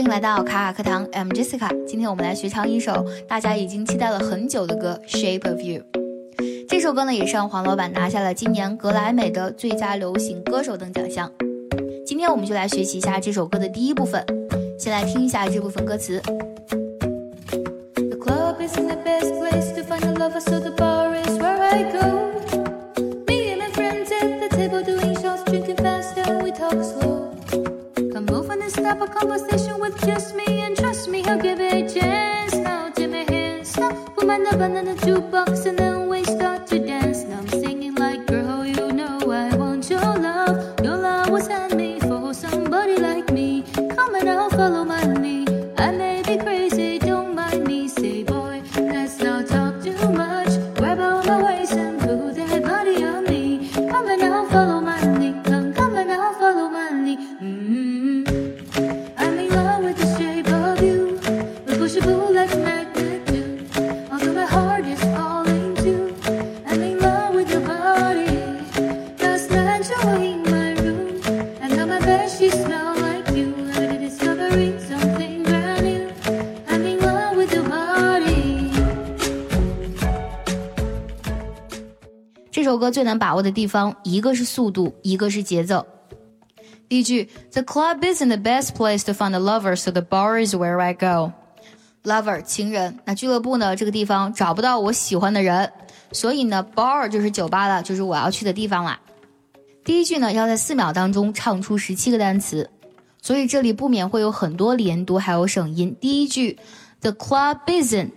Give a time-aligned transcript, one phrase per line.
[0.00, 1.68] 欢迎来到卡卡课堂，I'm Jessica。
[1.84, 5.82] 今天我们来学唱一首大家已经期待了很久的歌《Shape of You》。
[6.66, 11.30] 这首歌呢，也是让黄老板拿下了今年格莱美的最佳流行歌手等奖项。
[12.06, 14.24] 今天我们就来学习一下这首歌的第一部分，
[14.78, 16.18] 先来听一下这部分歌词。
[18.18, 18.99] Club isn't
[31.94, 32.54] chance.
[32.54, 36.66] Now take my hand, stop, put my number in the jukebox and then we start
[36.68, 37.24] to dance.
[37.24, 40.80] Now I'm singing like, girl, you know I want your love.
[40.84, 43.64] Your love was handmade for somebody like me.
[43.96, 45.48] Come and I'll follow my lead.
[45.78, 47.88] I may be crazy, don't mind me.
[47.88, 50.52] Say, boy, let's not talk too much.
[50.76, 53.70] Grab on my waist and put that body on me.
[53.74, 55.44] Come and I'll follow my lead.
[55.44, 57.18] Come, come and I'll follow my lead.
[57.18, 57.79] Mm-hmm.
[57.79, 57.79] I'm
[82.70, 85.84] 首歌最难把握的地方，一个是速度，一个是节奏。
[86.88, 90.94] 第一句，The club isn't the best place to find a lover, so the bar is where I
[90.94, 91.32] go.
[92.04, 93.74] Lover 情人，那俱乐部呢？
[93.74, 95.72] 这个地方找不到我喜欢的人，
[96.12, 99.00] 所以呢，bar 就是酒吧了，就是我要去的地方啦。
[99.82, 102.70] 第一句呢，要在四秒当中唱出十七个单词，
[103.20, 105.96] 所以这里不免会有很多连读，还有省音。
[106.00, 106.56] 第一句
[107.00, 108.10] ，The club isn't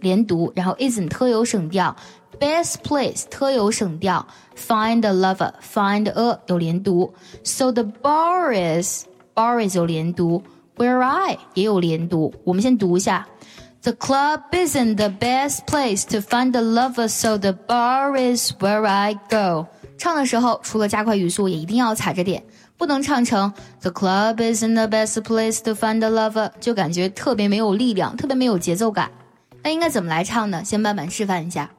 [0.00, 1.94] 连读，然后 isn't 特有省调
[2.41, 10.41] ，best place 特有省调，find a lover find a 有连读，so the bar is bar is 有连读，
[10.77, 12.33] where I 也有连读。
[12.43, 13.27] 我们先读一下，
[13.83, 19.13] The club isn't the best place to find a lover, so the bar is where I
[19.29, 19.67] go。
[19.97, 22.43] 唱的时候，除了加快语速，也一定要踩着点，
[22.77, 29.09] 不能唱成 The club isn't the best place to find a lover，就感觉特别没有力量，特别没有节奏感。
[29.63, 30.63] 那应该怎么来唱呢？
[30.63, 31.69] 先慢慢示范一下。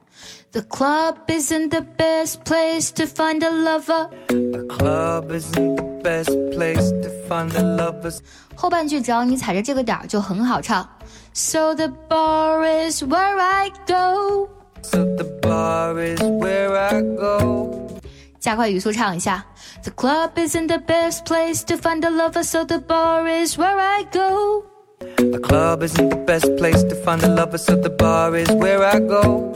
[0.53, 4.09] The club isn't the best place to find a lover。
[4.29, 8.21] The club isn't the best place to find the lovers.
[8.55, 10.89] 后半句只要你踩着这个点儿就很好唱。
[11.35, 14.49] So the bar is where I go。
[14.83, 18.01] So the bar is where I go.
[18.41, 19.45] 加快语速唱一下。
[19.83, 24.05] The club isn't the best place to find a lover, so the bar is where I
[24.05, 24.72] go。
[25.18, 28.84] The club isn't the best place to find the lovers, so the bar is where
[28.84, 29.54] I go.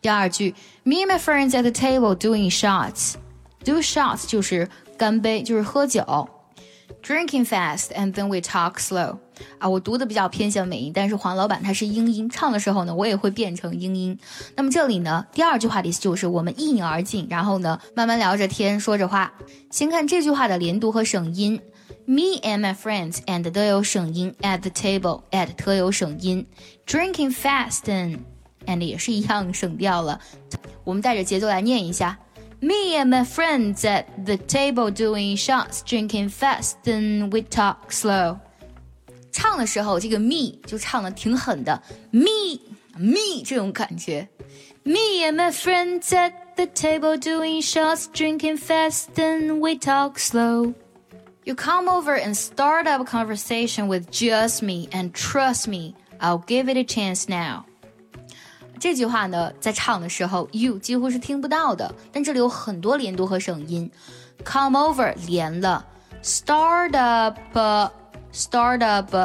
[0.00, 3.14] 第二句，Me and my friends at the table doing shots。
[3.64, 6.28] Do shots 就是干杯，就是喝酒。
[7.02, 9.18] Drinking fast and then we talk slow。
[9.58, 14.16] 啊，我读的比较偏向美音，但是黄老板他是英音，唱的时候呢，我也会变成英音。
[14.56, 19.32] 那么这里呢，第二句话的意思就是我们一饮而尽，然后呢，慢慢聊着天，说着话。
[19.70, 21.60] 先看这句话的连读和省音。
[22.05, 26.47] Me and my friends and 都有省音，at the table at 特有省音，
[26.85, 28.19] drinking fast and
[28.65, 30.21] and 也是一样省掉了。
[30.83, 32.17] 我们带着节奏来念一下。
[32.59, 38.37] Me and my friends at the table doing shots, drinking fast, and we talk slow.
[39.31, 42.59] 唱的时候，这个 me 就唱的挺狠的，me
[42.97, 44.27] me 这种感觉。
[44.83, 50.73] Me and my friends at the table doing shots, drinking fast, and we talk slow.
[51.45, 56.43] You come over and start up a conversation with just me, and trust me, I'll
[56.45, 57.63] give it a chance now.
[58.79, 63.89] 这句话呢，在唱的时候，you 几乎是听不到的，但这里有很多连读和省音。
[64.45, 65.85] Come over 连了，
[66.21, 69.15] start up，start up。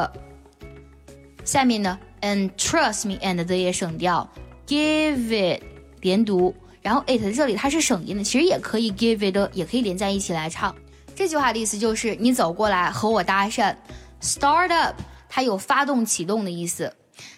[1.44, 4.26] 下面呢，and trust me and 的也省掉，
[4.66, 5.60] give it
[6.00, 10.74] 连读，然后 it 这里它是省音的，其实也可以 give it 也可以连在一起来唱。
[11.17, 13.75] 这句话的意思就是你走过来和我搭讪
[14.21, 14.95] ，start up
[15.27, 16.93] 它有发动、启动的意思。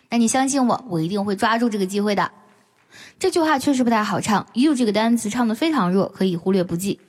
[0.09, 2.29] 那你相信我，我一定会抓住这个机会的。
[3.17, 6.99] 这句话确实不太好唱，you 这个单词唱的非常弱，可以忽略不计。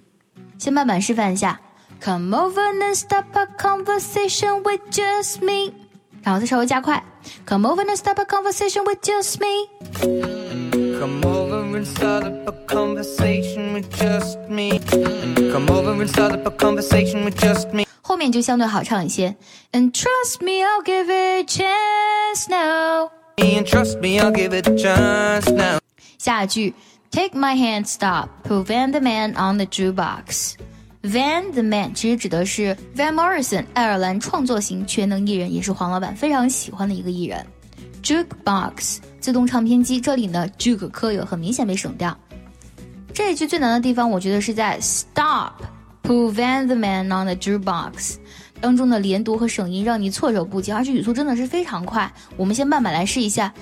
[0.58, 1.60] 先慢慢示范一下
[2.00, 5.72] ，Come over and stop a conversation with just me，
[6.22, 7.02] 然后再稍微加快
[7.46, 9.68] ，Come over and stop a conversation with just me
[10.04, 11.39] 嗯 come on。
[11.69, 14.79] Come over and start up a conversation with just me.
[15.51, 17.85] Come over and start up a conversation with just me.
[18.01, 19.35] 后面就相对好唱一些，
[19.71, 23.11] And trust me, I'll give it a chance now。
[23.37, 25.77] And trust me, I'll give it a chance now.
[26.17, 26.73] 下一句，
[27.11, 30.55] Take my hand, stop, prevent the man on the jukebox。
[31.03, 37.45] Van the Man 其实指的是 Van Morrison，爱尔兰创作型全能艺人，也是黄老板非常喜欢的一个艺人。
[38.01, 42.16] Jukebox 自动唱片机，这里呢 juk 科有很明显被省掉。
[43.12, 45.52] 这一句最难的地方，我觉得是在 Stop
[46.02, 48.16] put Van the Man on the jukebox
[48.60, 52.10] 当中的连读和省音，让你措手不及，而且语速真的是非常快。
[52.36, 53.52] 我们先慢慢来试一下。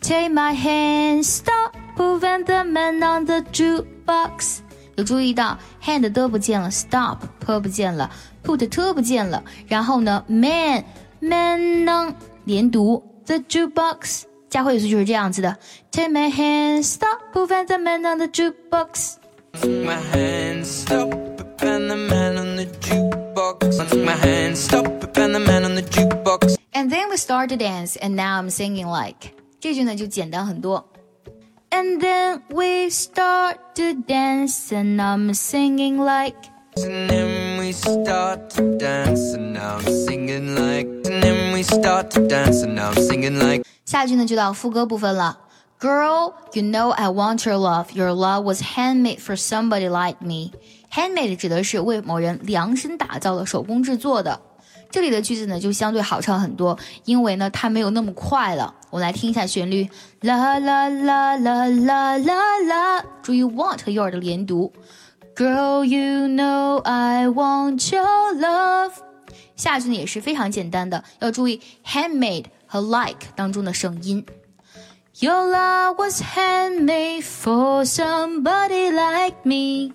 [0.00, 4.58] Take my hand, stop, put Van the Man on the jukebox。
[4.94, 8.10] 有注意到 hand 的不见了，stop p 不见了
[8.44, 10.84] ，put t 不见了，然后呢，man
[11.20, 12.14] man on
[12.44, 15.57] 连读，the jukebox 加快语速就是这样子的，
[15.91, 21.11] take my hand stop put the man on the jukebox。Take my hand, stop,
[21.59, 23.89] and the man on the jukebox.
[23.89, 24.85] Take my hand, stop,
[25.15, 26.57] and the man on the jukebox.
[26.73, 30.83] And then we start to dance, and now I'm singing like 这句呢就简单很多。
[31.73, 36.37] and then we start to dance, and I'm singing like.
[36.77, 40.87] And then we start to dance, and now I'm singing like.
[41.05, 43.63] And then we start to dance, and now I'm singing like.
[43.88, 45.38] 下一句呢就到副歌部分了。
[45.80, 47.86] Girl, you know I want your love.
[47.94, 50.50] Your love was handmade for somebody like me.
[50.92, 54.38] Handmade 指的是为某人量身打造的、手工制作的。
[54.90, 58.74] 这里的句子呢就相对好唱很多，因为呢它没有那么快了。
[58.90, 59.88] 我们来听一下旋律，
[60.20, 64.70] 啦啦啦啦啦啦啦，注意 want 和 your 的连读。
[65.34, 68.92] Girl, you know I want your love。
[69.56, 74.25] 下一句呢也是非常简单的，要注意 handmade 和 like 当中的省音。
[75.19, 79.93] Your love was handmade for somebody like me。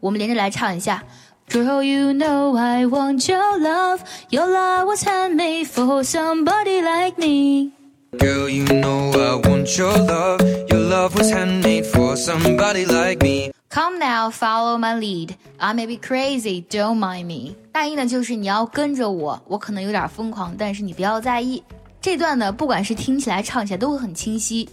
[0.00, 1.02] 我们连着来唱一下。
[1.48, 4.00] Girl, you know I want your love.
[4.30, 7.70] Your love was handmade for somebody like me.
[8.18, 10.42] Girl, you know I want your love.
[10.68, 13.52] Your love was handmade for somebody like me.
[13.68, 15.36] Come now, follow my lead.
[15.58, 17.54] I may be crazy, don't mind me.
[17.72, 21.62] 大意呢就是你要跟着我，我可能有点疯狂，但是你不要在意。
[22.01, 24.67] 这段呢，不管是听起来、唱起来都会很清晰。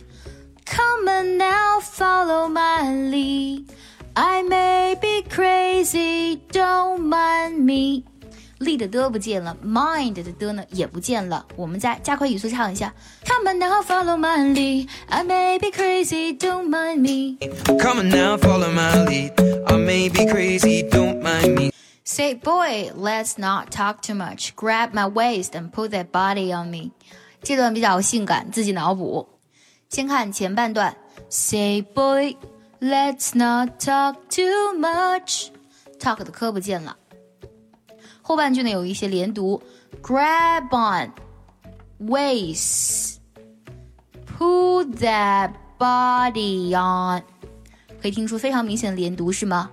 [0.65, 3.65] Come on now, follow my lead.
[4.15, 8.05] I may be crazy, don't mind me.
[8.61, 11.45] lead 的不见了，mind 的的呢也不见了。
[11.55, 12.93] 我们再加快语速唱一下。
[13.25, 14.89] Come on now, follow my lead.
[15.09, 17.37] I may be crazy, don't mind me.
[17.79, 19.33] Come on now, follow my lead.
[19.67, 21.71] I may be crazy, don't mind me.
[22.08, 24.56] Say, boy, let's not talk too much.
[24.56, 26.92] Grab my waist and put that body on me.
[27.42, 29.28] 这段比较性感，自己脑补。
[29.90, 30.96] 先看前半段。
[31.30, 32.36] Say, boy.
[32.82, 35.48] Let's not talk too much.
[36.00, 36.98] Talk 的科不见了。
[38.22, 39.62] 后半句呢有一些连读，
[40.02, 41.14] grab on,
[42.06, 43.18] waist,
[44.38, 47.24] pull that body on，
[48.02, 49.72] 可以听出非常明显的连读是吗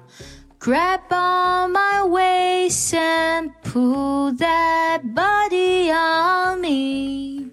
[0.64, 7.50] ？Grab on my waist and pull that body on me。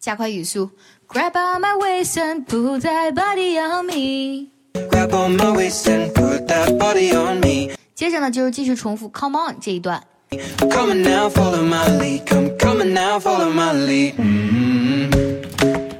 [0.00, 0.70] 加快语速。
[1.06, 4.48] Grab on my waist and put that body on me.
[4.90, 7.76] Grab on my waist and put that body on me.
[7.94, 10.02] 接着呢，就是继续重复 Come on 这一段。
[10.58, 12.26] Come on now, follow my lead.
[12.26, 14.14] Come, come on now, follow my lead.
[14.16, 15.98] Mm -hmm.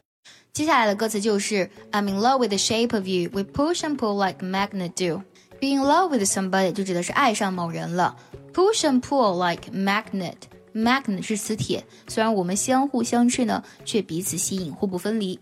[0.52, 3.30] 接下来的歌词就是 I'm in love with the shape of you.
[3.32, 5.22] We push and pull like a magnet do.
[5.59, 8.15] Be in love with somebody 就指的是爱上某人了。
[8.53, 10.35] Push and pull like magnet.
[10.73, 15.39] Magnet 是磁铁，虽然我们相互相斥呢，却彼此吸引，互不分离。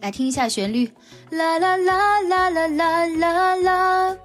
[0.00, 0.90] 来听一下旋律，
[1.30, 4.16] 啦啦啦啦啦啦啦啦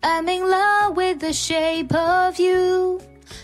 [0.00, 3.00] ，I'm in love with the shape of you，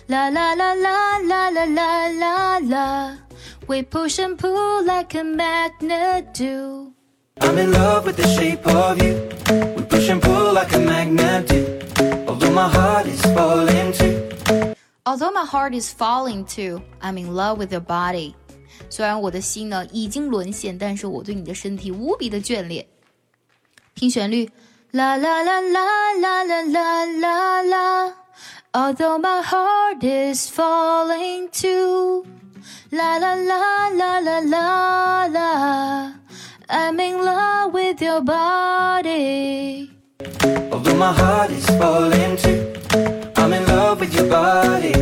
[0.07, 3.19] 啦啦啦啦啦啦啦啦啦
[3.67, 6.93] ，We push and pull like a magnet do。
[7.41, 9.17] I'm in love with the shape of you.
[10.08, 11.60] We push and pull like a magnet do.
[12.26, 14.74] Although my heart is falling too.
[15.06, 18.34] Although my heart is falling too, I'm in love with your body.
[18.90, 22.86] 虽然我的心呢已经沦陷，但是我对你的身体无比的眷恋。
[23.94, 24.50] 听旋律，
[24.92, 28.14] 啦啦啦啦啦啦啦啦啦。
[28.72, 32.26] Although my heart is falling too,
[32.90, 36.14] la la la la la la la.
[36.70, 39.92] I'm in love with your body.
[40.72, 42.74] Although my heart is falling too.
[43.36, 44.94] I'm in love with your body.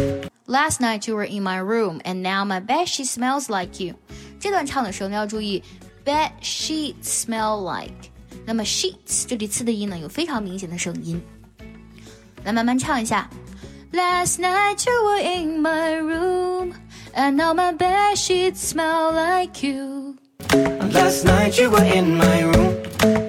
[0.47, 3.95] Last night you were in my room, and now my bed sheet smells like you.
[4.39, 5.63] 这段唱的时候呢，要注意
[6.03, 8.09] bed sheet smell like。
[8.45, 11.21] 那么 sheets 这里次的音呢，有非常明显的声音。
[12.43, 13.29] 来慢慢唱一下。
[13.93, 16.73] Last night you were in my room,
[17.13, 20.15] and now my bed sheets smell like you.
[20.91, 22.77] Last night you were in my room,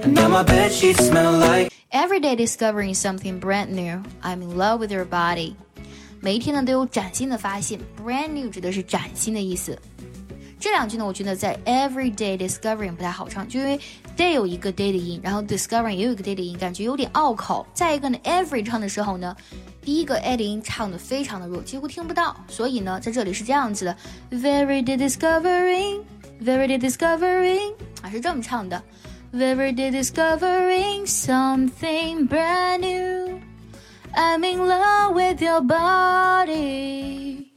[0.02, 1.70] and now my bed sheets smell like.
[1.89, 4.03] Every day discovering something brand new.
[4.22, 5.53] I'm in love with your body.
[6.20, 9.79] 每一天呢都有崭新的发现，brand new 指的是崭新的意思。
[10.60, 13.79] 这两句呢，我觉得在 every day discovering 不太好唱，就因为
[14.17, 17.65] day 有一个 day 的音，然后 discovering 也有一个 day 的音，感觉有点拗口。
[17.74, 19.34] 再一个呢，every 唱的时候呢，
[19.82, 22.36] 第一个 a 的音唱的非常的弱，几乎听不到。
[22.50, 23.98] 所以呢，在这里是这样子的
[24.32, 28.84] ，very day discovering，very day discovering 啊是这么唱的
[29.32, 37.50] ，very day discovering something brand new。I'm in love with your body.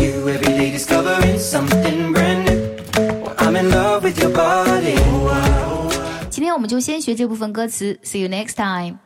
[0.00, 2.76] You every day discovering something brand new.
[3.38, 4.96] I'm in love with your body.
[6.30, 7.98] 今天我们就先学这部分歌词。
[8.02, 9.05] See you next time.